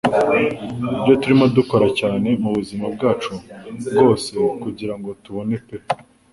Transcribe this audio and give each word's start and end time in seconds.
Ibyo 1.03 1.13
turimo 1.21 1.45
gukora 1.57 1.87
cyane 1.99 2.27
mubuzima 2.41 2.85
bwacu 2.95 3.31
bwose 3.89 4.29
kugirango 4.63 5.09
tubone 5.23 5.55
pe 5.65 5.77